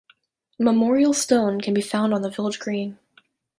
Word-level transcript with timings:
A 0.59 0.63
memorial 0.63 1.13
stone 1.13 1.61
can 1.61 1.75
be 1.75 1.81
found 1.83 2.11
on 2.11 2.23
the 2.23 2.31
village 2.31 2.57
green. 2.57 2.97